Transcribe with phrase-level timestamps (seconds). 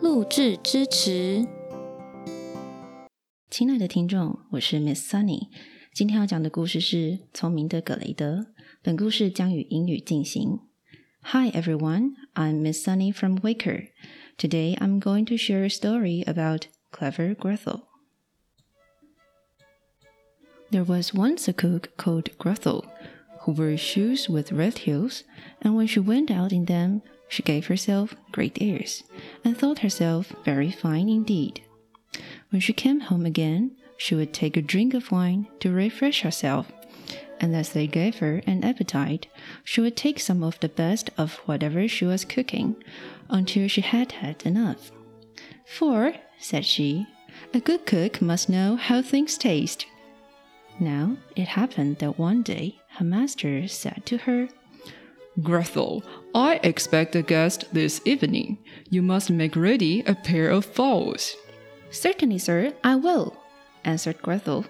[0.00, 1.44] 录制支持。
[3.50, 5.48] 亲爱的听众，我是 Miss Sunny，
[5.92, 6.96] 今天要讲的故事是
[7.34, 8.24] 《聪明的格蕾特》。
[8.80, 10.60] 本故事将与英语进行。
[11.22, 13.88] Hi everyone, I'm Miss Sunny from Waker.
[14.36, 17.82] Today I'm going to share a story about clever Grethel.
[20.70, 22.84] There was once a cook called Grethel
[23.40, 25.24] who wore shoes with red heels,
[25.60, 29.04] and when she went out in them, she gave herself great airs
[29.44, 31.62] and thought herself very fine indeed.
[32.50, 36.72] When she came home again, she would take a drink of wine to refresh herself,
[37.40, 39.26] and as they gave her an appetite,
[39.64, 42.76] she would take some of the best of whatever she was cooking
[43.28, 44.90] until she had had enough.
[45.66, 47.06] For, said she,
[47.52, 49.86] a good cook must know how things taste.
[50.80, 54.48] Now it happened that one day her master said to her,
[55.42, 56.02] Grethel,
[56.34, 58.58] I expect a guest this evening.
[58.90, 61.36] You must make ready a pair of fowls.
[61.90, 63.36] Certainly, sir, I will,
[63.84, 64.64] answered Grethel.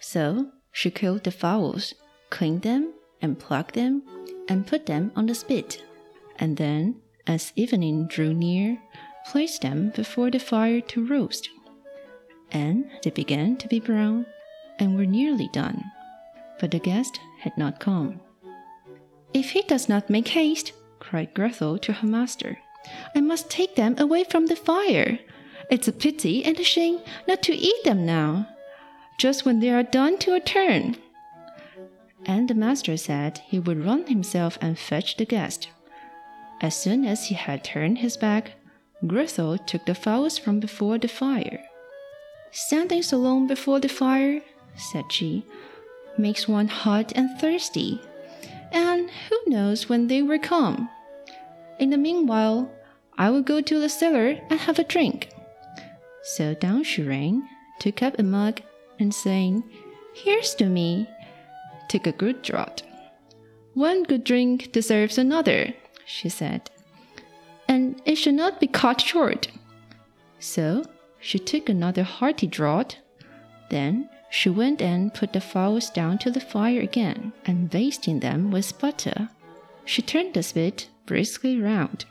[0.00, 1.94] So she killed the fowls,
[2.28, 4.02] cleaned them, and plucked them,
[4.48, 5.82] and put them on the spit,
[6.38, 6.96] and then,
[7.26, 8.78] as evening drew near,
[9.26, 11.48] placed them before the fire to roast.
[12.50, 14.26] And they began to be brown,
[14.78, 15.82] and were nearly done.
[16.60, 18.20] But the guest had not come.
[19.34, 22.58] If he does not make haste, cried Grethel to her master,
[23.16, 25.18] I must take them away from the fire.
[25.70, 28.48] It's a pity and a shame not to eat them now,
[29.18, 30.96] just when they are done to a turn.
[32.24, 35.68] And the master said he would run himself and fetch the guest.
[36.60, 38.52] As soon as he had turned his back,
[39.04, 41.64] Grethel took the fowls from before the fire.
[42.52, 44.40] Standing so long before the fire,
[44.76, 45.44] said she,
[46.16, 48.00] makes one hot and thirsty
[48.74, 50.90] and who knows when they will come.
[51.78, 52.70] In the meanwhile,
[53.16, 55.30] I will go to the cellar and have a drink.
[56.22, 57.48] So down she ran,
[57.78, 58.60] took up a mug,
[58.98, 59.62] and saying,
[60.14, 61.08] Here's to me,
[61.88, 62.82] took a good draught.
[63.74, 65.74] One good drink deserves another,
[66.06, 66.70] she said,
[67.68, 69.48] and it should not be cut short.
[70.38, 70.84] So
[71.20, 72.96] she took another hearty draught.
[73.70, 78.50] Then she went and put the fowls down to the fire again, and basting them
[78.50, 79.28] with butter,
[79.84, 82.04] she turned the spit briskly round.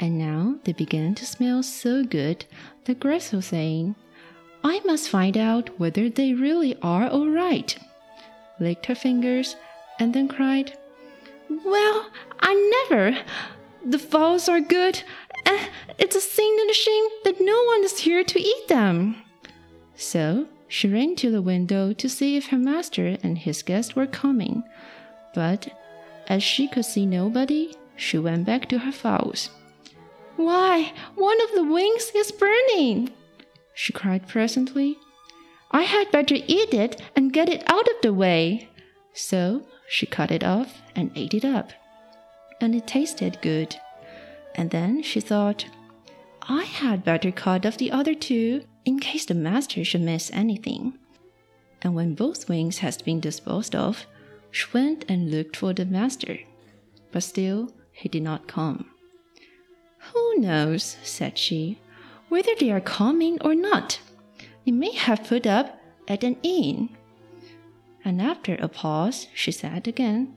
[0.00, 2.46] And now they began to smell so good
[2.86, 3.96] that Grethel saying,
[4.64, 7.76] I must find out whether they really are all right,
[8.58, 9.56] licked her fingers,
[9.98, 10.78] and then cried,
[11.50, 12.10] Well,
[12.40, 13.18] I never!
[13.84, 15.02] The fowls are good,
[15.44, 15.68] and
[15.98, 19.16] it's a sin and a shame that no one is here to eat them.
[19.96, 24.06] So she ran to the window to see if her master and his guest were
[24.06, 24.64] coming,
[25.34, 25.68] but
[26.28, 29.50] as she could see nobody, she went back to her fowls.
[30.36, 33.10] Why, one of the wings is burning!
[33.74, 34.98] she cried presently.
[35.70, 38.68] I had better eat it and get it out of the way.
[39.12, 41.72] So she cut it off and ate it up.
[42.60, 43.76] And it tasted good.
[44.54, 45.66] And then she thought,
[46.48, 50.96] I had better cut off the other two in case the master should miss anything.
[51.82, 54.06] And when both wings had been disposed of,
[54.50, 56.38] she went and looked for the master,
[57.10, 58.90] but still he did not come.
[60.12, 61.80] Who knows, said she,
[62.28, 64.00] whether they are coming or not?
[64.64, 66.90] They may have put up at an inn.
[68.04, 70.36] And after a pause, she said again,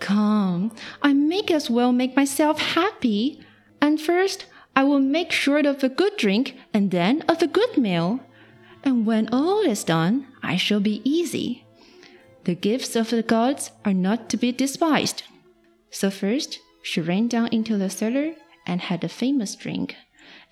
[0.00, 3.40] Come, I may as well make myself happy.
[3.80, 7.76] And first, I will make sure of a good drink and then of a good
[7.76, 8.20] meal.
[8.82, 11.66] And when all is done, I shall be easy.
[12.44, 15.24] The gifts of the gods are not to be despised.
[15.90, 18.34] So first, she ran down into the cellar
[18.66, 19.96] and had a famous drink,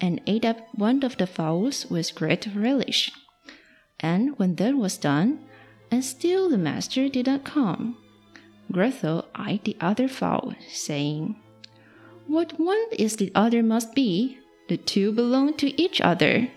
[0.00, 3.10] and ate up one of the fowls with great relish.
[4.00, 5.40] And when that was done,
[5.90, 7.96] and still the master did not come,
[8.70, 11.36] Grethel eyed the other fowl, saying,
[12.28, 14.38] what one is the other must be.
[14.68, 16.48] The two belong to each other.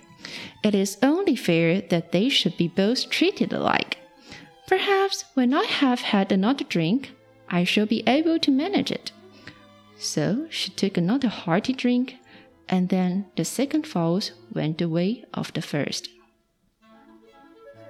[0.63, 3.97] It is only fair that they should be both treated alike.
[4.68, 7.12] Perhaps when I have had another drink,
[7.50, 9.12] I shall be able to manage it.
[9.97, 12.15] So she took another hearty drink,
[12.69, 16.09] and then the second fowls went the way of the first.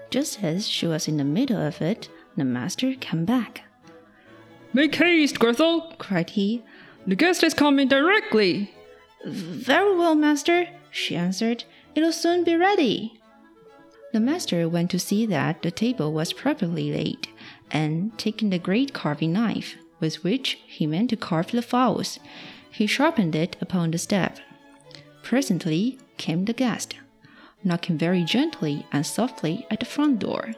[0.09, 3.61] Just as she was in the middle of it, the master came back.
[4.73, 6.63] Make haste, Grethel, cried he.
[7.07, 8.71] The guest is coming directly.
[9.25, 11.63] Very well, master, she answered.
[11.95, 13.19] It'll soon be ready.
[14.13, 17.27] The master went to see that the table was properly laid,
[17.71, 22.19] and taking the great carving knife, with which he meant to carve the fowls,
[22.71, 24.39] he sharpened it upon the step.
[25.23, 26.95] Presently came the guest,
[27.63, 30.53] knocking very gently and softly at the front door.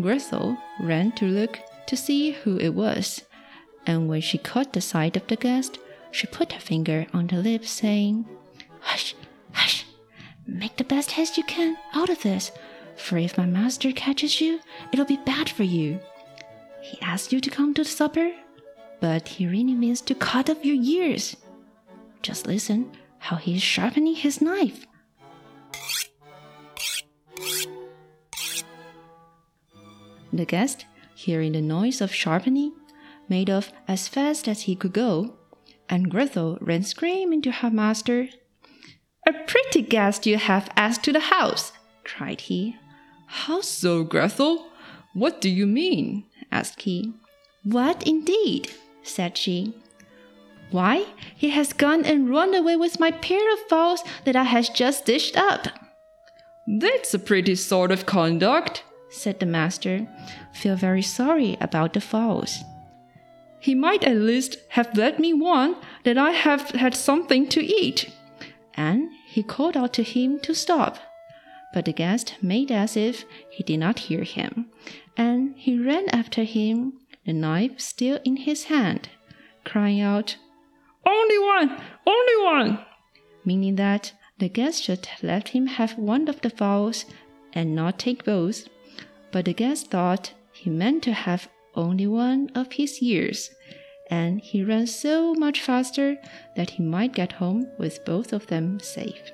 [0.00, 3.22] Grethel ran to look to see who it was,
[3.86, 5.78] and when she caught the sight of the guest,
[6.10, 8.26] she put her finger on the lip, saying,
[8.80, 9.14] Hush,
[9.52, 9.86] hush,
[10.46, 12.50] make the best haste you can out of this,
[12.96, 14.60] for if my master catches you,
[14.92, 16.00] it'll be bad for you.
[16.80, 18.32] He asked you to come to the supper,
[19.00, 21.36] but he really means to cut off your ears.
[22.22, 24.86] Just listen how he is sharpening his knife.
[30.32, 32.72] The guest, hearing the noise of sharpening,
[33.28, 35.36] made off as fast as he could go,
[35.88, 38.28] and Grethel ran screaming to her master.
[39.26, 41.72] A pretty guest you have asked to the house,
[42.04, 42.76] cried he.
[43.26, 44.66] How so, Grethel?
[45.14, 46.24] What do you mean?
[46.52, 47.14] asked he.
[47.64, 48.72] What indeed?
[49.02, 49.74] said she.
[50.70, 54.68] Why, he has gone and run away with my pair of fowls that I has
[54.68, 55.68] just dished up.
[56.66, 60.08] That's a pretty sort of conduct, said the master,
[60.52, 62.64] feel very sorry about the fowls.
[63.60, 68.10] He might at least have let me one that I have had something to eat.
[68.74, 70.98] And he called out to him to stop.
[71.72, 74.70] But the guest made as if he did not hear him,
[75.16, 76.94] and he ran after him,
[77.24, 79.08] the knife still in his hand,
[79.64, 80.36] crying out,
[81.04, 81.82] Only one!
[82.06, 82.78] Only one!
[83.44, 87.04] Meaning that the guest should let him have one of the fowls
[87.52, 88.68] and not take both.
[89.32, 93.50] But the guest thought he meant to have only one of his years,
[94.08, 96.16] and he ran so much faster
[96.54, 99.32] that he might get home with both of them safe.